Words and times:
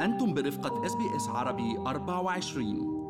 أنتم 0.00 0.34
برفقة 0.34 0.86
SBS 0.86 1.28
عربي 1.28 1.78
24 1.78 3.04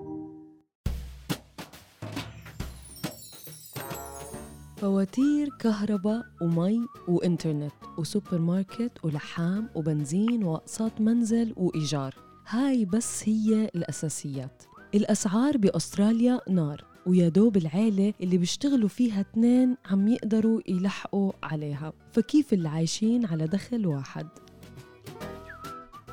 فواتير 4.76 5.48
كهرباء 5.60 6.22
ومي 6.42 6.80
وإنترنت 7.08 7.72
وسوبر 7.98 8.38
ماركت 8.38 8.92
ولحام 9.04 9.68
وبنزين 9.74 10.44
وأقساط 10.44 11.00
منزل 11.00 11.54
وإيجار. 11.56 12.14
هاي 12.48 12.84
بس 12.84 13.28
هي 13.28 13.64
الأساسيات. 13.64 14.62
الأسعار 14.94 15.56
بأستراليا 15.56 16.40
نار 16.50 16.84
ويا 17.06 17.28
دوب 17.28 17.56
العيلة 17.56 18.14
اللي 18.20 18.38
بيشتغلوا 18.38 18.88
فيها 18.88 19.20
اثنين 19.20 19.76
عم 19.90 20.08
يقدروا 20.08 20.60
يلحقوا 20.68 21.32
عليها. 21.42 21.92
فكيف 22.12 22.52
اللي 22.52 22.68
عايشين 22.68 23.26
على 23.26 23.46
دخل 23.46 23.86
واحد؟ 23.86 24.28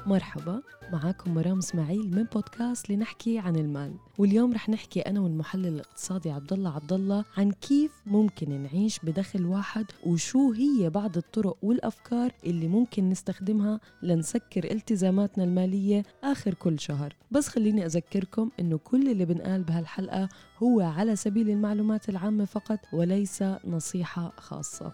مرحبا 0.05 0.61
معاكم 0.93 1.33
مرام 1.33 1.57
إسماعيل 1.57 2.11
من 2.15 2.23
بودكاست 2.23 2.89
لنحكي 2.89 3.39
عن 3.39 3.55
المال. 3.55 3.93
واليوم 4.17 4.53
رح 4.53 4.69
نحكي 4.69 5.01
أنا 5.01 5.19
والمحلل 5.19 5.67
الاقتصادي 5.67 6.31
عبد 6.31 6.53
الله 6.53 6.75
عبد 6.75 6.93
الله 6.93 7.25
عن 7.37 7.51
كيف 7.51 7.91
ممكن 8.05 8.61
نعيش 8.61 8.99
بدخل 9.03 9.45
واحد 9.45 9.85
وشو 10.05 10.51
هي 10.51 10.89
بعض 10.89 11.17
الطرق 11.17 11.57
والأفكار 11.61 12.31
اللي 12.45 12.67
ممكن 12.67 13.09
نستخدمها 13.09 13.79
لنسكر 14.03 14.71
التزاماتنا 14.71 15.43
المالية 15.43 16.03
آخر 16.23 16.53
كل 16.53 16.79
شهر. 16.79 17.15
بس 17.31 17.47
خليني 17.47 17.85
أذكركم 17.85 18.49
إنه 18.59 18.77
كل 18.77 19.11
اللي 19.11 19.25
بنقال 19.25 19.63
بهالحلقة 19.63 20.29
هو 20.63 20.81
على 20.81 21.15
سبيل 21.15 21.49
المعلومات 21.49 22.09
العامة 22.09 22.45
فقط 22.45 22.79
وليس 22.93 23.43
نصيحة 23.65 24.33
خاصة. 24.37 24.91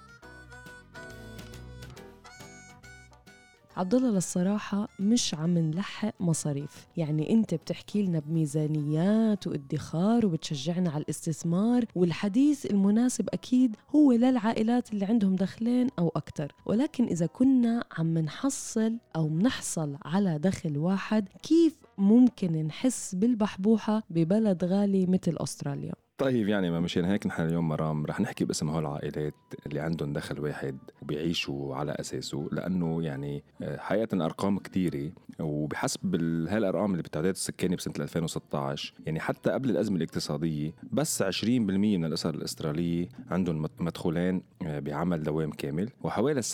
عبد 3.77 3.95
الله 3.95 4.09
للصراحة 4.09 4.87
مش 4.99 5.33
عم 5.33 5.57
نلحق 5.57 6.13
مصاريف. 6.19 6.87
يعني 6.97 7.29
انت 7.33 7.53
بتحكي 7.53 8.03
لنا 8.03 8.19
بميزانيات 8.19 9.47
وادخار 9.47 10.25
وبتشجعنا 10.25 10.89
على 10.89 11.03
الاستثمار 11.03 11.85
والحديث 11.95 12.65
المناسب 12.65 13.29
أكيد 13.33 13.75
هو 13.95 14.11
للعائلات 14.11 14.93
اللي 14.93 15.05
عندهم 15.05 15.35
دخلين 15.35 15.87
أو 15.99 16.11
أكثر 16.15 16.51
ولكن 16.65 17.03
إذا 17.03 17.25
كنا 17.25 17.83
عم 17.97 18.17
نحصل 18.17 18.97
أو 19.15 19.27
منحصل 19.27 19.97
على 20.05 20.39
دخل 20.39 20.77
واحد 20.77 21.29
كيف 21.43 21.77
ممكن 21.97 22.67
نحس 22.67 23.15
بالبحبوحة 23.15 24.03
ببلد 24.09 24.63
غالي 24.63 25.05
مثل 25.05 25.35
أستراليا؟ 25.37 25.93
طيب 26.17 26.47
يعني 26.47 26.71
ما 26.71 26.79
مشان 26.79 27.05
هيك 27.05 27.27
نحن 27.27 27.41
اليوم 27.41 27.67
مرام 27.67 28.05
رح 28.05 28.19
نحكي 28.19 28.45
باسم 28.45 28.69
هول 28.69 28.85
العائلات 28.85 29.33
اللي 29.65 29.79
عندهم 29.79 30.13
دخل 30.13 30.39
واحد 30.39 30.77
وبيعيشوا 31.01 31.75
على 31.75 31.91
أساسه 31.91 32.49
لأنه 32.51 33.03
يعني 33.03 33.43
آه، 33.61 33.77
حقيقه 33.77 34.25
أرقام 34.25 34.59
كثيره 34.59 35.11
وبحسب 35.39 36.15
هالأرقام 36.49 36.91
اللي 36.91 37.03
بالتعداد 37.03 37.33
السكاني 37.33 37.75
بسنة 37.75 37.93
2016 37.99 38.93
يعني 39.05 39.19
حتى 39.19 39.51
قبل 39.51 39.69
الأزمة 39.69 39.97
الاقتصادية 39.97 40.71
بس 40.91 41.23
20% 41.23 41.43
من 41.43 42.05
الأسر 42.05 42.35
الأسترالية 42.35 43.09
عندهم 43.31 43.65
مدخولين 43.79 44.41
آه، 44.65 44.79
بعمل 44.79 45.23
دوام 45.23 45.51
كامل 45.51 45.89
وحوالي 46.01 46.41
37% 46.41 46.53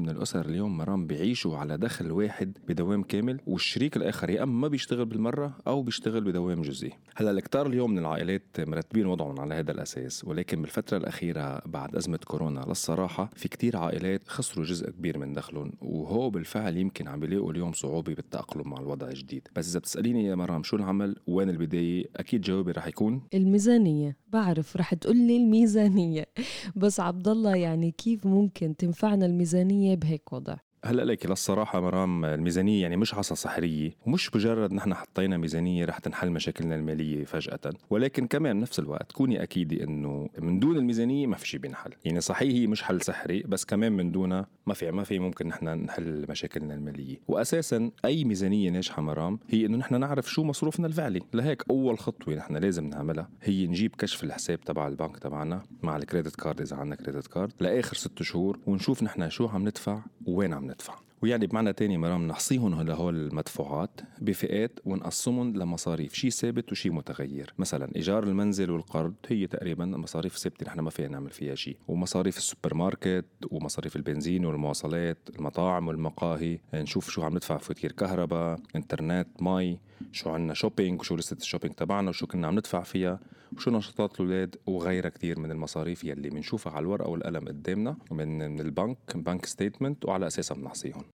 من 0.00 0.08
الأسر 0.08 0.46
اليوم 0.46 0.76
مرام 0.76 1.06
بيعيشوا 1.06 1.56
على 1.56 1.76
دخل 1.76 2.12
واحد 2.12 2.58
بدوام 2.68 3.02
كامل 3.02 3.40
والشريك 3.46 3.96
الآخر 3.96 4.30
يا 4.30 4.42
أما 4.42 4.60
ما 4.60 4.68
بيشتغل 4.68 5.04
بالمرة 5.04 5.56
أو 5.66 5.82
بيشتغل 5.82 6.24
بدوام 6.24 6.62
جزئي. 6.62 6.92
هلأ 7.16 7.30
الكتار 7.30 7.66
اليوم 7.66 7.90
من 7.90 7.98
العائلات 7.98 8.53
مرتبين 8.60 9.06
وضعهم 9.06 9.40
على 9.40 9.54
هذا 9.54 9.72
الأساس 9.72 10.24
ولكن 10.24 10.62
بالفترة 10.62 10.96
الأخيرة 10.96 11.62
بعد 11.66 11.96
أزمة 11.96 12.18
كورونا 12.24 12.60
للصراحة 12.60 13.30
في 13.36 13.48
كتير 13.48 13.76
عائلات 13.76 14.28
خسروا 14.28 14.64
جزء 14.64 14.90
كبير 14.90 15.18
من 15.18 15.32
دخلهم 15.32 15.72
وهو 15.80 16.30
بالفعل 16.30 16.76
يمكن 16.76 17.08
عم 17.08 17.20
بيلاقوا 17.20 17.52
اليوم 17.52 17.72
صعوبة 17.72 18.14
بالتأقلم 18.14 18.70
مع 18.70 18.80
الوضع 18.80 19.08
الجديد. 19.08 19.48
بس 19.56 19.70
إذا 19.70 19.78
بتسأليني 19.78 20.24
يا 20.24 20.34
مرام 20.34 20.62
شو 20.62 20.76
العمل؟ 20.76 21.16
وين 21.26 21.50
البداية؟ 21.50 22.04
أكيد 22.16 22.40
جوابي 22.40 22.72
رح 22.72 22.86
يكون 22.86 23.22
الميزانية. 23.34 24.16
بعرف 24.28 24.76
رح 24.76 24.94
تقول 24.94 25.16
لي 25.16 25.36
الميزانية. 25.36 26.26
بس 26.76 27.00
عبد 27.00 27.28
الله 27.28 27.56
يعني 27.56 27.90
كيف 27.90 28.26
ممكن 28.26 28.76
تنفعنا 28.76 29.26
الميزانية 29.26 29.94
بهيك 29.94 30.32
وضع؟ 30.32 30.56
هلأ 30.86 31.02
ليك 31.02 31.26
للصراحة 31.26 31.80
مرام 31.80 32.24
الميزانية 32.24 32.82
يعني 32.82 32.96
مش 32.96 33.14
عصا 33.14 33.34
سحرية 33.34 33.90
ومش 34.06 34.36
مجرد 34.36 34.72
نحن 34.72 34.94
حطينا 34.94 35.36
ميزانية 35.36 35.84
رح 35.84 35.98
تنحل 35.98 36.30
مشاكلنا 36.30 36.74
المالية 36.74 37.24
فجأة 37.24 37.60
ولكن 37.90 38.26
كمان 38.26 38.58
بنفس 38.58 38.78
الوقت 38.78 39.12
كوني 39.12 39.42
أكيدة 39.42 39.84
إنه 39.84 40.28
من 40.38 40.58
دون 40.58 40.76
الميزانية 40.76 41.26
ما 41.26 41.36
في 41.36 41.48
شيء 41.48 41.60
بينحل. 41.60 41.90
يعني 42.04 42.20
صحيح 42.20 42.54
هي 42.54 42.66
مش 42.66 42.82
حل 42.82 43.02
سحري 43.02 43.42
بس 43.42 43.64
كمان 43.64 43.92
من 43.92 44.12
دونها 44.12 44.46
ما 44.66 44.74
في 44.74 44.90
ما 44.90 45.04
في 45.04 45.18
ممكن 45.18 45.46
نحن 45.46 45.68
نحل 45.68 46.26
مشاكلنا 46.28 46.74
المالية. 46.74 47.16
وأساسا 47.28 47.90
أي 48.04 48.24
ميزانية 48.24 48.70
ناجحة 48.70 49.02
مرام 49.02 49.38
هي 49.48 49.66
إنه 49.66 49.76
نحن 49.76 50.00
نعرف 50.00 50.30
شو 50.30 50.44
مصروفنا 50.44 50.86
الفعلي. 50.86 51.20
لهيك 51.34 51.62
أول 51.70 51.98
خطوة 51.98 52.34
نحن 52.34 52.56
لازم 52.56 52.86
نعملها 52.86 53.28
هي 53.42 53.66
نجيب 53.66 53.94
كشف 53.96 54.24
الحساب 54.24 54.60
تبع 54.60 54.88
البنك 54.88 55.18
تبعنا 55.18 55.62
مع 55.82 55.96
ال 55.96 56.02
credit 56.02 56.36
card 56.36 56.60
إذا 56.60 56.76
عندنا 56.76 56.96
credit 56.96 57.26
card 57.26 57.52
لآخر 57.60 57.96
ست 57.96 58.22
شهور 58.22 58.58
ونشوف 58.66 59.02
نحن 59.02 59.30
شو 59.30 59.46
عم 59.46 59.62
ندفع 59.62 60.02
وين 60.26 60.52
عم 60.52 60.64
ندفع 60.64 60.73
بالتفصيل. 60.74 61.13
ويعني 61.24 61.46
بمعنى 61.46 61.72
تاني 61.72 61.98
مرام 61.98 62.28
نحصيهم 62.28 62.82
لهول 62.82 63.16
المدفوعات 63.16 64.00
بفئات 64.20 64.80
ونقسمهم 64.84 65.56
لمصاريف 65.56 66.14
شيء 66.14 66.30
ثابت 66.30 66.72
وشيء 66.72 66.92
متغير. 66.92 67.54
مثلا 67.58 67.96
إيجار 67.96 68.24
المنزل 68.24 68.70
والقرض 68.70 69.14
هي 69.28 69.46
تقريبا 69.46 69.84
مصاريف 69.84 70.38
ثابتة 70.38 70.66
نحن 70.66 70.80
ما 70.80 70.90
فينا 70.90 71.08
نعمل 71.08 71.30
فيها 71.30 71.54
شيء 71.54 71.76
ومصاريف 71.88 72.36
السوبر 72.36 72.74
ماركت 72.74 73.24
ومصاريف 73.50 73.96
البنزين 73.96 74.44
والمواصلات 74.44 75.18
المطاعم 75.38 75.88
والمقاهي. 75.88 76.58
نشوف 76.74 77.10
شو 77.10 77.22
عم 77.22 77.34
ندفع 77.34 77.56
فواتير 77.56 77.92
كهرباء 77.92 78.60
إنترنت 78.76 79.28
مي 79.40 79.78
شو 80.12 80.30
عنا 80.30 80.54
shopping 80.54 81.00
وشو 81.00 81.16
لستة 81.16 81.42
ال 81.42 81.46
shopping 81.46 81.74
تبعنا 81.74 82.08
وشو 82.08 82.26
كنا 82.26 82.46
عم 82.46 82.54
ندفع 82.54 82.82
فيها 82.82 83.20
وشو 83.56 83.70
نشاطات 83.70 84.14
الأولاد 84.20 84.56
وغيرها 84.66 85.08
كثير 85.08 85.38
من 85.38 85.50
المصاريف 85.50 86.04
يلي 86.04 86.30
بنشوفها 86.30 86.72
على 86.72 86.82
الورقة 86.82 87.08
والقلم 87.08 87.48
قدامنا 87.48 87.96
من 88.10 88.38
من 88.38 88.60
البنك 88.60 88.98
bank 89.14 89.46
statement 89.46 90.04
وعلى 90.04 90.26
أساسها 90.26 90.56
بنحصيهم. 90.56 91.13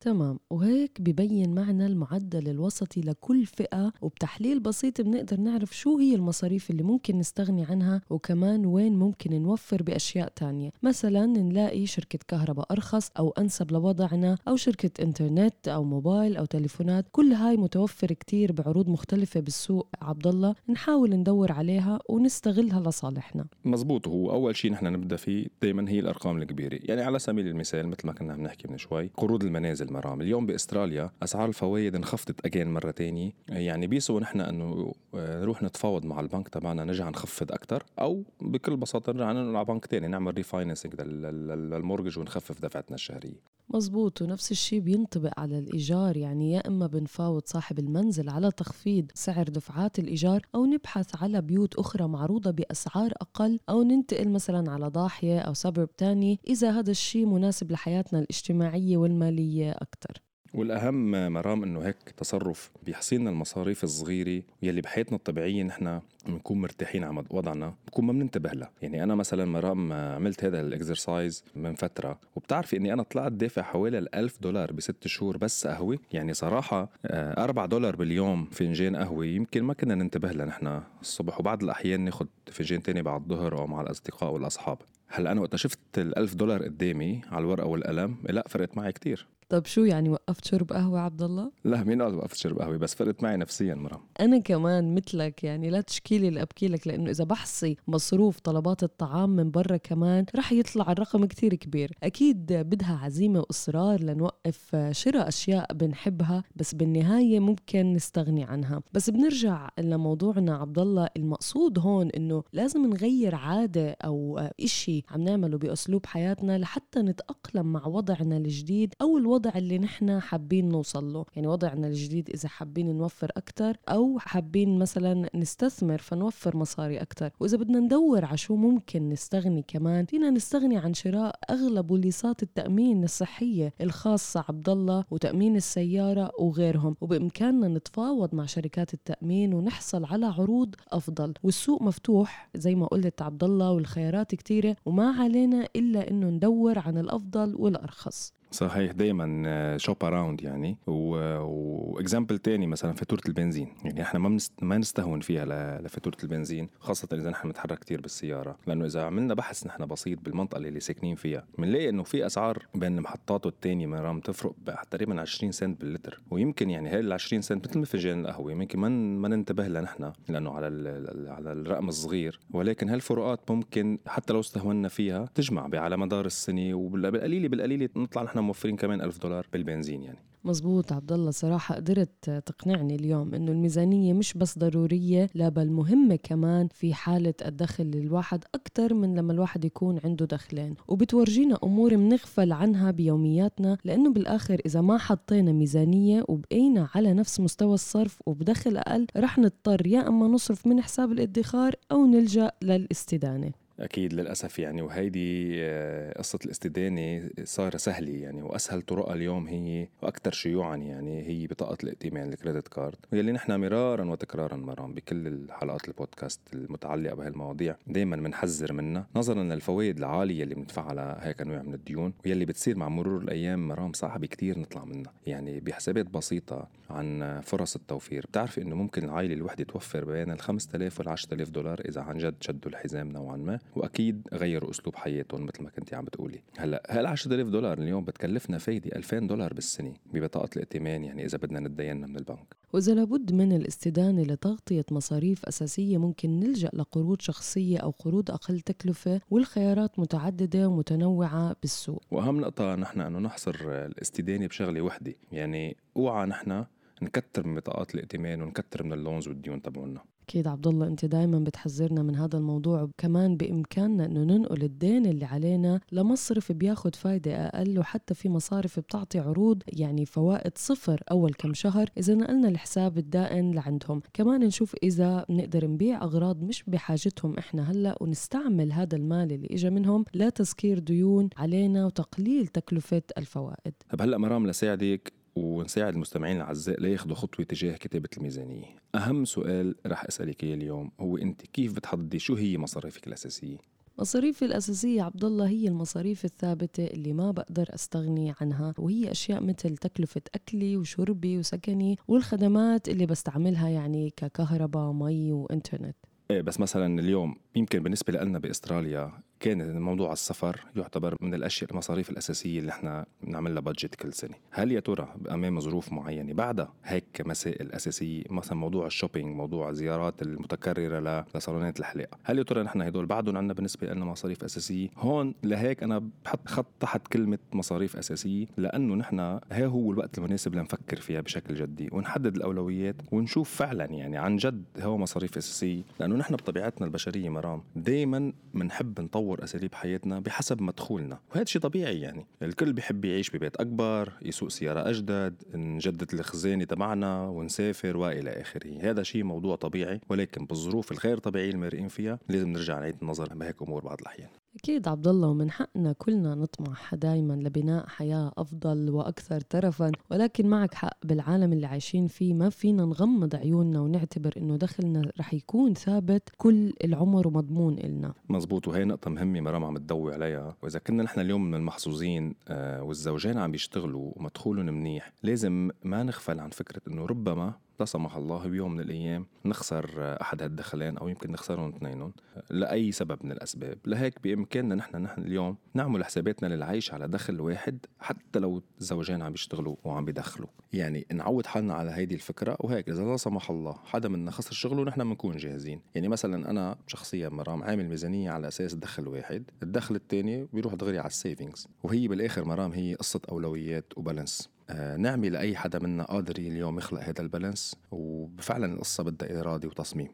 تمام. 0.00 0.38
وهيك 0.50 1.00
ببين 1.00 1.54
معنا 1.54 1.86
المعدل 1.86 2.48
الوسطي 2.48 3.00
لكل 3.00 3.46
فئة 3.46 3.92
وبتحليل 4.02 4.60
بسيط 4.60 5.00
بنقدر 5.00 5.40
نعرف 5.40 5.76
شو 5.76 5.98
هي 5.98 6.14
المصاريف 6.14 6.70
اللي 6.70 6.82
ممكن 6.82 7.18
نستغني 7.18 7.64
عنها 7.64 8.02
وكمان 8.10 8.66
وين 8.66 8.98
ممكن 8.98 9.42
نوفر 9.42 9.82
بأشياء 9.82 10.32
تانية. 10.36 10.70
مثلا 10.82 11.26
نلاقي 11.26 11.86
شركة 11.86 12.18
كهرباء 12.28 12.66
أرخص 12.72 13.10
أو 13.18 13.30
أنسب 13.30 13.72
لوضعنا 13.72 14.38
أو 14.48 14.56
شركة 14.56 15.02
إنترنت 15.04 15.68
أو 15.68 15.84
موبايل 15.84 16.36
أو 16.36 16.44
تليفونات. 16.44 17.06
كل 17.12 17.32
هاي 17.32 17.56
متوفر 17.56 18.12
كتير 18.12 18.52
بعروض 18.52 18.88
مختلفة 18.88 19.40
بالسوق 19.40 19.88
عبد 20.02 20.26
الله 20.26 20.54
نحاول 20.68 21.10
ندور 21.10 21.52
عليها 21.52 21.98
ونستغلها 22.08 22.80
لصالحنا. 22.80 23.46
مزبوط. 23.64 24.08
هو 24.08 24.30
أول 24.32 24.56
شيء 24.56 24.72
نحن 24.72 24.86
نبدأ 24.86 25.16
فيه 25.16 25.46
دائما 25.62 25.90
هي 25.90 26.00
الأرقام 26.00 26.36
الكبيرة. 26.36 26.78
يعني 26.82 27.02
على 27.02 27.18
سبيل 27.18 27.46
المثال 27.46 27.88
مثل 27.88 28.06
ما 28.06 28.12
كنا 28.12 28.32
عم 28.32 28.42
نحكي 28.42 28.68
من 28.68 28.78
شوي 28.78 29.10
قروض 29.16 29.44
المنازل. 29.44 29.89
المرام. 29.90 30.20
اليوم 30.20 30.46
بأستراليا 30.46 31.10
أسعار 31.22 31.48
الفوائد 31.48 31.94
انخفضت 31.94 32.46
اجين 32.46 32.74
مرة 32.74 32.90
تانية 32.90 33.32
يعني 33.48 33.86
بيسوى 33.86 34.20
نحن 34.20 34.40
أنه 34.40 34.94
آه، 35.14 35.40
نروح 35.40 35.62
نتفاوض 35.62 36.04
مع 36.04 36.20
البنك 36.20 36.48
تبعنا 36.48 36.84
نرجع 36.84 37.08
نخفض 37.08 37.52
أكثر 37.52 37.84
أو 38.00 38.24
بكل 38.40 38.76
بساطة 38.76 39.12
نرجع 39.12 39.26
على 39.26 39.64
بنك 39.64 39.86
تاني 39.86 40.08
نعمل 40.08 40.34
ريفاينانسنج 40.34 41.00
للمورجج 41.00 42.18
ونخفف 42.18 42.60
دفعتنا 42.60 42.94
الشهرية. 42.94 43.59
مزبوط 43.74 44.22
ونفس 44.22 44.50
الشيء 44.50 44.80
بينطبق 44.80 45.40
على 45.40 45.58
الإيجار 45.58 46.16
يعني 46.16 46.52
يا 46.52 46.68
إما 46.68 46.86
بنفاوض 46.86 47.42
صاحب 47.46 47.78
المنزل 47.78 48.28
على 48.28 48.50
تخفيض 48.50 49.10
سعر 49.14 49.48
دفعات 49.48 49.98
الإيجار 49.98 50.46
أو 50.54 50.66
نبحث 50.66 51.22
على 51.22 51.40
بيوت 51.40 51.74
أخرى 51.74 52.08
معروضة 52.08 52.50
بأسعار 52.50 53.12
أقل 53.20 53.60
أو 53.68 53.82
ننتقل 53.82 54.28
مثلا 54.28 54.70
على 54.70 54.88
ضاحية 54.88 55.38
أو 55.38 55.54
سبب 55.54 55.88
تاني 55.96 56.38
إذا 56.48 56.70
هذا 56.70 56.90
الشيء 56.90 57.26
مناسب 57.26 57.72
لحياتنا 57.72 58.18
الاجتماعية 58.18 58.96
والمالية 58.96 59.70
أكثر 59.70 60.29
والأهم 60.54 61.32
مرام 61.32 61.62
إنه 61.62 61.80
هيك 61.80 61.96
تصرف 62.16 62.70
بيحصيلنا 62.82 63.30
المصاريف 63.30 63.84
الصغيرة 63.84 64.42
يلي 64.62 64.80
بحياتنا 64.80 65.16
الطبيعية 65.16 65.62
نحن 65.62 66.00
بنكون 66.26 66.60
مرتاحين 66.60 67.04
على 67.04 67.24
وضعنا 67.30 67.74
بكون 67.86 68.04
ما 68.04 68.12
بننتبه 68.12 68.50
لها. 68.50 68.70
يعني 68.82 69.02
أنا 69.02 69.14
مثلا 69.14 69.44
مرام 69.44 69.92
عملت 69.92 70.44
هذا 70.44 70.60
الاكسرسايز 70.60 71.44
من 71.56 71.74
فترة 71.74 72.18
وبتعرفي 72.36 72.76
إني 72.76 72.92
أنا 72.92 73.02
طلعت 73.02 73.32
دافع 73.32 73.62
حوالي 73.62 73.98
الألف 73.98 74.38
دولار 74.40 74.72
بست 74.72 75.06
شهور 75.08 75.36
بس 75.36 75.66
قهوة. 75.66 75.98
يعني 76.12 76.34
صراحة 76.34 76.88
4 77.04 77.62
آه، 77.64 77.66
دولار 77.66 77.96
باليوم 77.96 78.44
فنجان 78.44 78.96
قهوة 78.96 79.26
يمكن 79.26 79.62
ما 79.62 79.74
كنا 79.74 79.94
ننتبه 79.94 80.32
لها 80.32 80.46
نحن 80.46 80.80
الصبح. 81.00 81.40
وبعض 81.40 81.62
الأحيان 81.62 82.00
ناخذ 82.00 82.26
فنجان 82.46 82.82
تاني 82.82 83.02
بعد 83.02 83.20
الظهر 83.32 83.58
أو 83.58 83.66
مع 83.66 83.80
الأصدقاء 83.80 84.32
والأصحاب. 84.32 84.78
هلأ 85.08 85.32
أنا 85.32 85.40
وقت 85.40 85.56
شفت 85.56 85.98
الألف 85.98 86.34
دولار 86.34 86.62
قدامي 86.62 87.20
على 87.30 87.40
الورقة 87.40 87.66
والقلم 87.66 88.16
لا 88.28 88.44
فرقت 88.48 88.76
معي 88.76 88.92
كتير. 88.92 89.26
طب 89.50 89.66
شو 89.66 89.84
يعني 89.84 90.08
وقفت 90.08 90.44
شرب 90.44 90.72
قهوة 90.72 91.00
عبد 91.00 91.22
الله؟ 91.22 91.50
لا 91.64 91.84
مين 91.84 92.02
قال 92.02 92.14
وقفت 92.14 92.36
شرب 92.36 92.58
قهوة؟ 92.58 92.76
بس 92.76 92.94
فرقت 92.94 93.22
معي 93.22 93.36
نفسيا 93.36 93.74
مرام. 93.74 94.00
أنا 94.20 94.38
كمان 94.38 94.94
مثلك 94.94 95.44
يعني 95.44 95.70
لا 95.70 95.80
تشكيلي 95.80 96.28
اللي 96.28 96.42
أبكي 96.42 96.68
لك 96.68 96.86
لأنه 96.86 97.10
إذا 97.10 97.24
بحصي 97.24 97.76
مصروف 97.88 98.40
طلبات 98.40 98.82
الطعام 98.82 99.30
من 99.30 99.50
برا 99.50 99.76
كمان 99.76 100.24
رح 100.36 100.52
يطلع 100.52 100.92
الرقم 100.92 101.24
كتير 101.24 101.54
كبير. 101.54 101.92
أكيد 102.02 102.52
بدها 102.52 102.96
عزيمة 103.02 103.40
وإصرار 103.40 104.00
لنوقف 104.00 104.76
شراء 104.90 105.28
أشياء 105.28 105.72
بنحبها 105.72 106.42
بس 106.56 106.74
بالنهاية 106.74 107.40
ممكن 107.40 107.92
نستغني 107.92 108.44
عنها. 108.44 108.82
بس 108.92 109.10
بنرجع 109.10 109.68
لموضوعنا 109.78 110.56
عبد 110.56 110.78
الله 110.78 111.08
المقصود 111.16 111.78
هون 111.78 112.10
إنه 112.10 112.42
لازم 112.52 112.86
نغير 112.86 113.34
عادة 113.34 113.96
أو 114.04 114.38
إشي 114.60 115.04
عم 115.10 115.20
نعمله 115.20 115.58
بأسلوب 115.58 116.06
حياتنا 116.06 116.58
لحتى 116.58 117.00
نتأقلم 117.00 117.72
مع 117.72 117.86
وضعنا 117.86 118.36
الجديد 118.36 118.94
أو 119.02 119.18
الوضع 119.18 119.39
اللي 119.48 119.78
نحن 119.78 120.20
حابين 120.20 120.68
نوصل 120.68 121.12
له. 121.12 121.24
يعني 121.36 121.46
وضعنا 121.46 121.86
الجديد 121.86 122.30
إذا 122.30 122.48
حابين 122.48 122.98
نوفر 122.98 123.30
أكتر 123.36 123.76
أو 123.88 124.18
حابين 124.18 124.78
مثلا 124.78 125.30
نستثمر 125.34 125.98
فنوفر 125.98 126.56
مصاري 126.56 126.98
أكتر. 127.02 127.30
وإذا 127.40 127.56
بدنا 127.56 127.78
ندور 127.78 128.24
على 128.24 128.36
شو 128.36 128.56
ممكن 128.56 129.08
نستغني 129.08 129.64
كمان 129.68 130.04
فينا 130.04 130.30
نستغني 130.30 130.76
عن 130.78 130.94
شراء 130.94 131.38
أغلب 131.50 131.86
بوليصات 131.86 132.42
التأمين 132.42 133.04
الصحية 133.04 133.72
الخاصة 133.80 134.44
عبد 134.48 134.68
الله 134.68 135.04
وتأمين 135.10 135.56
السيارة 135.56 136.32
وغيرهم. 136.38 136.96
وبإمكاننا 137.00 137.68
نتفاوض 137.68 138.34
مع 138.34 138.46
شركات 138.46 138.94
التأمين 138.94 139.54
ونحصل 139.54 140.04
على 140.04 140.26
عروض 140.26 140.74
أفضل. 140.88 141.34
والسوق 141.42 141.82
مفتوح 141.82 142.50
زي 142.54 142.74
ما 142.74 142.86
قلت 142.86 143.22
عبد 143.22 143.44
الله 143.44 143.72
والخيارات 143.72 144.34
كتيرة 144.34 144.76
وما 144.86 145.10
علينا 145.10 145.68
إلا 145.76 146.10
إنه 146.10 146.26
ندور 146.26 146.78
عن 146.78 146.98
الأفضل 146.98 147.54
والأرخص. 147.56 148.32
صحيح 148.50 148.92
دائما 148.92 149.78
shop 149.78 150.04
around 150.04 150.42
يعني. 150.42 150.76
و 150.86 151.05
example 151.05 152.38
تاني 152.38 152.66
مثلا 152.66 152.92
فاتورة 152.92 153.20
البنزين. 153.28 153.68
يعني 153.84 154.02
إحنا 154.02 154.20
ما 154.20 154.28
منست... 154.28 154.52
ما 154.62 154.78
نستهون 154.78 155.20
فيها 155.20 155.44
ل... 155.44 155.84
لفاتورة 155.84 156.16
البنزين 156.22 156.68
خاصة 156.80 157.08
إذا 157.12 157.30
نحن 157.30 157.48
بنتحرك 157.48 157.78
كثير 157.78 158.00
بالسيارة. 158.00 158.56
لأنه 158.66 158.84
إذا 158.84 159.02
عملنا 159.02 159.34
بحث 159.34 159.66
نحن 159.66 159.86
بسيط 159.86 160.18
بالمنطقة 160.20 160.58
اللي 160.58 160.80
ساكنين 160.80 161.14
فيها 161.14 161.44
بنلاقي 161.58 161.88
إنه 161.88 162.02
في 162.02 162.26
أسعار 162.26 162.66
بين 162.74 162.98
المحطات 162.98 163.46
والتانية 163.46 163.86
مرام 163.86 164.20
تفرق 164.20 164.54
تقريبا 164.90 165.20
20 165.20 165.52
سنت 165.52 165.80
باللتر. 165.80 166.20
ويمكن 166.30 166.70
يعني 166.70 166.88
هاي 166.88 167.00
ال 167.00 167.12
20 167.12 167.42
سنت 167.42 167.68
مثل 167.68 167.78
ما 167.78 167.84
فنجان 167.84 168.20
القهوة 168.20 168.52
يمكن 168.52 168.78
ما 168.78 168.88
ما 168.88 169.28
ننتبه 169.28 169.68
لها 169.68 169.82
نحن 169.82 170.12
لأنه 170.28 170.50
على 170.50 170.66
ال... 170.66 171.28
على 171.28 171.52
الرقم 171.52 171.88
الصغير. 171.88 172.40
ولكن 172.50 172.88
هالفروقات 172.88 173.50
ممكن 173.50 173.98
حتى 174.06 174.32
لو 174.32 174.40
استهونا 174.40 174.88
فيها 174.88 175.28
تجمع 175.34 175.68
على 175.74 175.96
مدار 175.96 176.26
السنة 176.26 176.74
وبالقليلة 176.74 177.48
بالقليلة 177.48 177.88
نطلع 177.96 178.22
نحن 178.22 178.39
موفرين 178.40 178.76
كمان 178.76 179.00
ألف 179.00 179.18
دولار 179.18 179.46
بالبنزين 179.52 180.02
يعني. 180.02 180.18
مزبوط 180.44 180.92
عبد 180.92 181.12
الله 181.12 181.30
صراحة 181.30 181.74
قدرت 181.74 182.30
تقنعني 182.46 182.94
اليوم 182.94 183.34
إنه 183.34 183.52
الميزانية 183.52 184.12
مش 184.12 184.34
بس 184.34 184.58
ضرورية 184.58 185.30
لا 185.34 185.48
بل 185.48 185.70
مهمة 185.70 186.16
كمان 186.16 186.68
في 186.68 186.94
حالة 186.94 187.34
الدخل 187.46 187.84
للواحد 187.84 188.44
أكثر 188.54 188.94
من 188.94 189.14
لما 189.14 189.32
الواحد 189.32 189.64
يكون 189.64 190.00
عنده 190.04 190.26
دخلين. 190.26 190.74
وبتورجينا 190.88 191.58
أمور 191.64 191.96
بنغفل 191.96 192.52
عنها 192.52 192.90
بيومياتنا 192.90 193.76
لأنه 193.84 194.12
بالآخر 194.12 194.60
إذا 194.66 194.80
ما 194.80 194.98
حطينا 194.98 195.52
ميزانية 195.52 196.24
وبقينا 196.28 196.88
على 196.94 197.12
نفس 197.12 197.40
مستوى 197.40 197.74
الصرف 197.74 198.18
وبدخل 198.26 198.76
أقل 198.76 199.06
رح 199.16 199.38
نضطر 199.38 199.86
يا 199.86 200.08
أما 200.08 200.28
نصرف 200.28 200.66
من 200.66 200.82
حساب 200.82 201.12
الادخار 201.12 201.74
أو 201.92 202.06
نلجأ 202.06 202.50
للاستدانة. 202.62 203.52
أكيد 203.80 204.12
للأسف 204.12 204.58
يعني 204.58 204.82
وهيدي 204.82 205.56
آه، 205.62 206.18
قصة 206.18 206.38
الاستدانة 206.44 207.30
صار 207.44 207.76
سهله 207.76 208.12
يعني 208.12 208.42
وأسهل 208.42 208.82
طرقها 208.82 209.14
اليوم 209.14 209.46
هي 209.46 209.88
وأكثر 210.02 210.32
شيوعا 210.32 210.76
يعني 210.76 211.26
هي 211.26 211.46
بطاقة 211.46 211.76
الائتمان 211.82 212.28
ال 212.32 212.37
credit 212.37 212.68
card. 212.68 212.96
واللي 213.12 213.32
نحن 213.32 213.60
مرارا 213.60 214.04
وتكرارا 214.04 214.56
مرام 214.56 214.94
بكل 214.94 215.26
الحلقات 215.26 215.88
البودكاست 215.88 216.40
المتعلقة 216.54 217.14
بهالمواضيع 217.14 217.76
دائما 217.86 218.16
بنحذر 218.16 218.72
منها 218.72 219.06
نظرا 219.16 219.42
للفوائد 219.42 219.98
العالية 219.98 220.42
اللي 220.42 220.54
بندفعها 220.54 220.88
على 220.88 221.18
هيك 221.20 221.40
انواع 221.40 221.62
من 221.62 221.74
الديون 221.74 222.12
واللي 222.26 222.44
بتصير 222.44 222.76
مع 222.76 222.88
مرور 222.88 223.22
الأيام 223.22 223.68
مرام 223.68 223.92
صعب 223.92 224.24
كتير 224.24 224.58
نطلع 224.58 224.84
منها. 224.84 225.12
يعني 225.26 225.60
بحسابات 225.60 226.06
بسيطة 226.06 226.68
عن 226.90 227.40
فرص 227.44 227.76
التوفير 227.76 228.26
بتعرفي 228.28 228.62
إنه 228.62 228.76
ممكن 228.76 229.04
العائلة 229.04 229.34
الوحدة 229.34 229.64
توفر 229.64 230.04
بين 230.04 230.30
ال 230.30 230.40
5000 230.40 230.98
وال 230.98 231.08
10000 231.08 231.50
دولار 231.50 231.80
إذا 231.88 232.00
عن 232.00 232.18
جد 232.18 232.34
شدوا 232.40 232.70
الحزام 232.70 233.08
نوعا 233.08 233.36
ما. 233.36 233.58
وأكيد 233.76 234.28
غيروا 234.32 234.70
أسلوب 234.70 234.96
حياتهم 234.96 235.44
مثل 235.46 235.62
ما 235.62 235.70
كنتي 235.70 235.96
عم 235.96 236.04
بتقولي. 236.04 236.42
هلأ 236.58 236.82
هال 236.90 237.06
10000 237.06 237.48
دولار 237.48 237.78
اليوم 237.78 238.04
بتكلفنا 238.04 238.58
فايدة 238.58 238.96
2000 238.96 239.18
دولار 239.18 239.54
بالسنة 239.54 239.94
ببطاقة 240.12 240.48
الائتمان؟ 240.56 241.04
يعني 241.04 241.24
إذا 241.24 241.38
بدنا 241.38 241.60
نتدينها 241.60 242.06
من 242.06 242.16
البنك. 242.16 242.56
وإذا 242.72 242.94
لابد 242.94 243.32
من 243.32 243.52
الاستدانة 243.52 244.22
لتغطية 244.22 244.84
مصاريف 244.90 245.46
أساسية 245.46 245.98
ممكن 245.98 246.40
نلجأ 246.40 246.70
لقروض 246.72 247.20
شخصية 247.20 247.78
أو 247.78 247.90
قروض 247.90 248.30
أقل 248.30 248.60
تكلفة 248.60 249.20
والخيارات 249.30 249.98
متعددة 249.98 250.68
ومتنوعة 250.68 251.56
بالسوق. 251.62 252.02
وأهم 252.10 252.40
نقطة 252.40 252.74
نحن 252.74 253.00
أنه 253.00 253.18
نحصر 253.18 253.56
الاستدانة 253.66 254.46
بشغلة 254.46 254.80
وحدة. 254.80 255.14
يعني 255.32 255.76
أوعى 255.96 256.26
نحن 256.26 256.64
نكتر 257.02 257.46
من 257.46 257.54
بطاقات 257.54 257.94
الائتمان 257.94 258.42
ونكتر 258.42 258.82
من 258.82 258.92
اللونز 258.92 259.28
والديون 259.28 259.62
تبعونا. 259.62 260.00
أكيد 260.28 260.46
عبد 260.46 260.66
الله 260.66 260.86
أنت 260.86 261.04
دائما 261.04 261.38
بتحذرنا 261.38 262.02
من 262.02 262.16
هذا 262.16 262.38
الموضوع 262.38 262.82
وكمان 262.82 263.36
بإمكاننا 263.36 264.04
إنه 264.04 264.20
ننقل 264.24 264.62
الدين 264.62 265.06
اللي 265.06 265.24
علينا 265.24 265.80
لمصرف 265.92 266.52
بياخد 266.52 266.94
فايدة 266.94 267.32
أقل 267.32 267.78
وحتى 267.78 268.14
في 268.14 268.28
مصارف 268.28 268.80
بتعطي 268.80 269.18
عروض 269.18 269.62
يعني 269.68 270.06
فوائد 270.06 270.58
صفر 270.58 271.02
أول 271.10 271.34
كم 271.34 271.54
شهر. 271.54 271.90
إذا 271.98 272.14
نقلنا 272.14 272.48
الحساب 272.48 272.98
الدائن 272.98 273.54
لعندهم. 273.54 274.02
كمان 274.12 274.40
نشوف 274.40 274.74
إذا 274.82 275.24
بنقدر 275.28 275.66
نبيع 275.66 276.02
أغراض 276.02 276.42
مش 276.42 276.64
بحاجتهم 276.66 277.38
إحنا 277.38 277.70
هلأ 277.70 277.96
ونستعمل 278.00 278.72
هذا 278.72 278.96
المال 278.96 279.32
اللي 279.32 279.48
إجا 279.50 279.70
منهم 279.70 280.04
لتسكير 280.14 280.78
ديون 280.78 281.28
علينا 281.36 281.86
وتقليل 281.86 282.46
تكلفة 282.46 283.02
الفوائد. 283.18 283.74
طب 283.90 284.02
هلأ 284.02 284.18
مرام 284.18 284.46
لساعدك 284.46 285.12
ونساعد 285.36 285.94
المستمعين 285.94 286.36
الأعزاء 286.36 286.80
لياخذوا 286.80 287.16
خطوة 287.16 287.46
تجاه 287.46 287.76
كتابة 287.76 288.08
الميزانية. 288.16 288.64
أهم 288.94 289.24
سؤال 289.24 289.74
رح 289.86 290.04
أسألك 290.04 290.44
إياه 290.44 290.54
اليوم 290.54 290.90
هو 291.00 291.16
أنت 291.16 291.42
كيف 291.42 291.72
بتحددي 291.72 292.18
شو 292.18 292.34
هي 292.34 292.58
مصاريفك 292.58 293.06
الأساسية؟ 293.06 293.56
مصاريفي 293.98 294.44
الأساسية 294.44 295.02
عبد 295.02 295.24
الله 295.24 295.48
هي 295.48 295.68
المصاريف 295.68 296.24
الثابتة 296.24 296.84
اللي 296.86 297.12
ما 297.12 297.30
بقدر 297.30 297.66
أستغني 297.74 298.34
عنها 298.40 298.74
وهي 298.78 299.10
أشياء 299.10 299.42
مثل 299.42 299.76
تكلفة 299.76 300.20
أكلي 300.34 300.76
وشربي 300.76 301.38
وسكني 301.38 301.98
والخدمات 302.08 302.88
اللي 302.88 303.06
بستعملها 303.06 303.68
يعني 303.68 304.10
ككهرباء 304.16 304.92
مي 304.92 305.32
وإنترنت 305.32 305.96
إيه 306.30 306.40
بس 306.42 306.60
مثلا 306.60 307.00
اليوم 307.00 307.36
يمكن 307.56 307.82
بالنسبة 307.82 308.12
لنا 308.12 308.38
بأستراليا 308.38 309.12
كان 309.40 309.80
موضوع 309.80 310.12
السفر 310.12 310.60
يعتبر 310.76 311.16
من 311.20 311.34
الأشياء 311.34 311.70
المصاريف 311.70 312.10
الأساسية 312.10 312.58
اللي 312.58 312.70
إحنا 312.70 313.06
بنعمل 313.22 313.54
لها 313.54 313.60
budget 313.60 313.94
كل 313.94 314.12
سنة، 314.12 314.34
هل 314.50 314.72
يا 314.72 314.80
ترى 314.80 315.14
أمام 315.30 315.60
ظروف 315.60 315.92
معينة 315.92 316.32
بعدها 316.32 316.72
هيك 316.84 317.22
مسائل 317.26 317.72
أساسية 317.72 318.22
مثلا 318.30 318.58
موضوع 318.58 318.86
ال 318.86 318.91
shopping، 318.91 319.36
موضوع 319.36 319.68
الزيارات 319.70 320.22
المتكررة 320.22 321.26
لصالونات 321.34 321.80
الحلاقة، 321.80 322.18
هل 322.22 322.38
يا 322.38 322.42
ترى 322.42 322.62
نحن 322.62 322.82
هدول 322.82 323.06
بعدهم 323.06 323.36
عندنا 323.36 323.54
بالنسبة 323.54 323.86
لنا 323.86 324.04
مصاريف 324.04 324.44
أساسية؟ 324.44 324.88
هون 324.96 325.34
لهيك 325.42 325.82
أنا 325.82 326.02
بحط 326.24 326.48
خط 326.48 326.66
تحت 326.80 327.08
كلمة 327.08 327.38
مصاريف 327.52 327.96
أساسية 327.96 328.46
لأنه 328.56 328.94
نحن 328.94 329.20
ها 329.20 329.66
هو 329.66 329.92
الوقت 329.92 330.18
المناسب 330.18 330.54
لنفكر 330.54 330.96
فيها 330.96 331.20
بشكل 331.20 331.54
جدي 331.54 331.88
ونحدد 331.92 332.36
الأولويات 332.36 332.96
ونشوف 333.12 333.50
فعلا 333.50 333.84
يعني 333.84 334.16
عن 334.16 334.36
جد 334.36 334.64
هو 334.80 334.98
مصاريف 334.98 335.36
أساسية، 335.36 335.82
لأنه 336.00 336.16
نحن 336.16 336.34
بطبيعتنا 336.34 336.86
البشرية 336.86 337.28
مرام 337.28 337.62
دائما 337.76 338.32
بنحب 338.54 339.00
نطور 339.00 339.29
نطور 339.30 339.44
أساليب 339.44 339.74
حياتنا 339.74 340.20
بحسب 340.20 340.62
مدخولنا 340.62 341.20
وهذا 341.30 341.44
شيء 341.44 341.62
طبيعي 341.62 342.00
يعني. 342.00 342.26
الكل 342.42 342.72
بيحب 342.72 343.04
يعيش 343.04 343.30
ببيت 343.30 343.56
أكبر 343.56 344.12
يسوق 344.22 344.48
سيارة 344.48 344.90
أجدد 344.90 345.42
نجدد 345.54 346.14
الخزانة 346.14 346.64
تبعنا 346.64 347.28
ونسافر 347.28 347.96
وإلى 347.96 348.30
آخره. 348.30 348.90
هذا 348.90 349.02
شيء 349.02 349.24
موضوع 349.24 349.56
طبيعي 349.56 350.00
ولكن 350.08 350.46
بالظروف 350.46 350.92
الغير 350.92 351.18
طبيعية 351.18 351.50
المرئين 351.50 351.88
فيها 351.88 352.18
لازم 352.28 352.48
نرجع 352.48 352.78
نعيد 352.78 352.96
النظر 353.02 353.34
بهيك 353.34 353.62
أمور 353.62 353.84
بعض 353.84 354.00
الأحيان. 354.00 354.28
أكيد 354.54 354.88
عبد 354.88 355.08
الله 355.08 355.28
ومن 355.28 355.50
حقنا 355.50 355.92
كلنا 355.92 356.34
نطمح 356.34 356.94
دائما 356.94 357.32
لبناء 357.32 357.86
حياة 357.86 358.32
أفضل 358.38 358.90
وأكثر 358.90 359.40
ترفا. 359.40 359.92
ولكن 360.10 360.48
معك 360.48 360.74
حق 360.74 360.96
بالعالم 361.06 361.52
اللي 361.52 361.66
عايشين 361.66 362.06
فيه 362.06 362.34
ما 362.34 362.50
فينا 362.50 362.84
نغمض 362.84 363.34
عيوننا 363.34 363.80
ونعتبر 363.80 364.32
إنه 364.36 364.56
دخلنا 364.56 365.10
رح 365.20 365.34
يكون 365.34 365.74
ثابت 365.74 366.28
كل 366.36 366.72
العمر 366.84 367.28
ومضمون 367.28 367.78
إلنا. 367.78 368.14
مزبوط 368.28 368.68
وهي 368.68 368.84
نقطة 368.84 369.10
مهمة 369.10 369.40
مرام 369.40 369.64
عم 369.64 369.78
تضوي 369.78 370.14
عليها. 370.14 370.56
وإذا 370.62 370.78
كنا 370.78 371.02
نحن 371.02 371.20
اليوم 371.20 371.44
من 371.44 371.54
المحظوظين 371.54 372.34
آه 372.48 372.82
والزوجين 372.82 373.38
عم 373.38 373.50
بيشتغلوا 373.52 374.12
ومدخولهم 374.16 374.66
منيح 374.66 375.12
لازم 375.22 375.70
ما 375.84 376.02
نغفل 376.02 376.40
عن 376.40 376.50
فكرة 376.50 376.80
إنه 376.88 377.06
ربما 377.06 377.54
لا 377.80 377.86
سمح 377.86 378.16
الله 378.16 378.46
بيوم 378.48 378.72
من 378.72 378.80
الأيام 378.80 379.26
نخسر 379.44 379.90
أحد 380.20 380.42
هالدخلين 380.42 380.98
أو 380.98 381.08
يمكن 381.08 381.32
نخسرهم 381.32 381.68
اثنينهم 381.68 382.12
لأي 382.50 382.92
سبب 382.92 383.18
من 383.24 383.32
الأسباب. 383.32 383.78
لهيك 383.86 384.22
بإمكاننا 384.22 384.74
نحن 384.74 384.96
نحن 384.96 385.22
اليوم 385.22 385.56
نعمل 385.74 386.04
حساباتنا 386.04 386.54
للعيش 386.54 386.94
على 386.94 387.08
دخل 387.08 387.40
واحد 387.40 387.86
حتى 388.00 388.38
لو 388.38 388.62
الزوجين 388.80 389.22
عم 389.22 389.32
بيشتغلوا 389.32 389.76
وعم 389.84 390.04
بيدخلوا 390.04 390.48
يعني 390.72 391.06
نعود 391.12 391.46
حالنا 391.46 391.74
على 391.74 391.90
هيدي 391.90 392.14
الفكرة. 392.14 392.56
وهيك 392.60 392.88
إذا 392.88 393.04
لا 393.04 393.16
سمح 393.16 393.50
الله 393.50 393.76
حدا 393.84 394.08
منا 394.08 394.30
خسر 394.30 394.52
شغله 394.52 394.84
نحن 394.84 395.04
بنكون 395.04 395.36
جاهزين. 395.36 395.80
يعني 395.94 396.08
مثلا 396.08 396.50
أنا 396.50 396.76
شخصيا 396.86 397.28
مرام 397.28 397.62
عامل 397.62 397.88
ميزانية 397.88 398.30
على 398.30 398.48
أساس 398.48 398.74
دخل 398.74 399.08
واحد 399.08 399.50
الدخل 399.62 399.94
الثاني 399.94 400.48
بيروح 400.52 400.74
دغري 400.74 400.98
على 400.98 401.06
السيفنجز 401.06 401.68
وهي 401.82 402.08
بالآخر 402.08 402.44
مرام 402.44 402.72
هي 402.72 402.94
قصة 402.94 403.20
أولويات 403.30 403.92
وبالانس. 403.96 404.50
آه 404.70 404.96
نعمي 404.96 405.28
لأي 405.30 405.56
حدا 405.56 405.78
منا 405.78 406.04
قادر 406.04 406.36
اليوم 406.38 406.78
يخلق 406.78 407.00
هذا 407.00 407.20
البالانس 407.20 407.76
وفعلا 407.90 408.66
القصة 408.74 409.04
بدها 409.04 409.40
إرادة 409.40 409.68
وتصميم. 409.68 410.08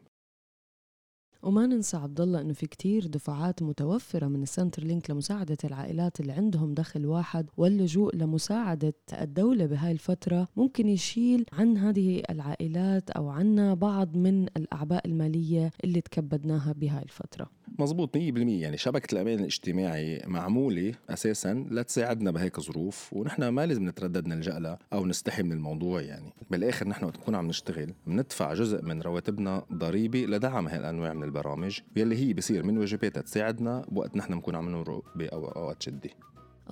وما 1.43 1.65
ننسى 1.65 1.97
عبد 1.97 2.21
الله 2.21 2.41
إنه 2.41 2.53
في 2.53 2.67
كتير 2.67 3.07
دفعات 3.07 3.63
متوفرة 3.63 4.27
من 4.27 4.43
السنتر 4.43 4.83
لينك 4.83 5.09
لمساعدة 5.09 5.57
العائلات 5.63 6.19
اللي 6.19 6.31
عندهم 6.31 6.73
دخل 6.73 7.05
واحد 7.05 7.49
واللجوء 7.57 8.15
لمساعدة 8.15 8.93
الدولة 9.13 9.65
بهاي 9.65 9.91
الفترة 9.91 10.47
ممكن 10.55 10.87
يشيل 10.87 11.45
عن 11.53 11.77
هذه 11.77 12.23
العائلات 12.29 13.09
أو 13.09 13.29
عنا 13.29 13.73
بعض 13.73 14.17
من 14.17 14.43
الأعباء 14.57 15.07
المالية 15.07 15.71
اللي 15.83 16.01
تكبدناها 16.01 16.73
بهاي 16.73 17.03
الفترة. 17.03 17.49
مزبوط 17.79 18.17
100% 18.17 18.19
يعني 18.19 18.77
شبكة 18.77 19.13
الأمان 19.13 19.39
الاجتماعي 19.39 20.21
معمولة 20.25 20.93
أساسا 21.09 21.65
لتساعدنا 21.71 22.31
بهيك 22.31 22.59
ظروف 22.59 23.13
ونحن 23.13 23.47
ما 23.47 23.65
لازم 23.65 23.89
نتردد 23.89 24.27
نلجأ 24.27 24.59
لها 24.59 24.79
أو 24.93 25.05
نستحي 25.05 25.43
من 25.43 25.51
الموضوع 25.51 26.01
يعني. 26.01 26.33
بالآخر 26.51 26.87
نحن 26.87 27.05
وقت 27.05 27.17
نكون 27.17 27.35
عم 27.35 27.47
نشتغل 27.47 27.93
بندفع 28.07 28.53
جزء 28.53 28.81
من 28.81 29.01
رواتبنا 29.01 29.65
ضريبة 29.73 30.25
لدعم 30.25 30.67
هالأنواع 30.67 31.13
من 31.13 31.23
البرامج 31.27 31.79
يلي 31.95 32.17
هي 32.17 32.33
بصير 32.33 32.65
من 32.65 32.77
واجباتها 32.77 33.21
تساعدنا 33.21 33.85
بوقت 33.91 34.17
نحن 34.17 34.33
نكون 34.33 34.55
عم 34.55 34.69
نمرق 34.69 35.03
بأوقات 35.15 35.83
شدة. 35.83 36.09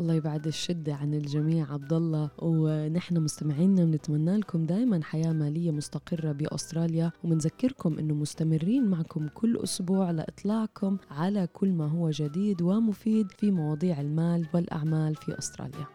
الله 0.02 0.14
يبعد 0.14 0.48
الشدة 0.48 0.96
عن 0.96 1.14
الجميع 1.14 1.74
عبد 1.74 1.94
الله 1.94 2.30
ونحن 2.40 3.18
مستمعينا 3.18 3.86
بنتمنى 3.86 4.38
لكم 4.38 4.66
دائما 4.66 5.04
حياة 5.04 5.34
مالية 5.34 5.72
مستقرة 5.72 6.32
بأستراليا 6.32 7.12
وبنذكركم 7.24 8.00
أنه 8.00 8.14
مستمرين 8.14 8.88
معكم 8.88 9.28
كل 9.28 9.58
أسبوع 9.64 10.12
لإطلاعكم 10.12 10.98
على 11.12 11.48
كل 11.54 11.72
ما 11.72 11.88
هو 11.88 12.10
جديد 12.10 12.62
ومفيد 12.62 13.32
في 13.32 13.52
مواضيع 13.52 14.02
المال 14.02 14.48
والأعمال 14.54 15.16
في 15.16 15.38
أستراليا. 15.40 15.95